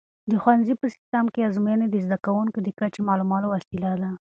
د 0.29 0.33
ښوونځي 0.41 0.73
په 0.81 0.85
سیسټم 0.93 1.25
کې 1.33 1.47
ازموینې 1.47 1.87
د 1.89 1.95
زده 2.05 2.17
کوونکو 2.25 2.57
د 2.61 2.67
کچې 2.79 3.01
معلومولو 3.09 3.47
وسیله 3.55 3.91
ده. 4.01 4.09